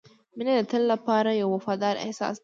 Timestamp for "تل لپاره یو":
0.71-1.47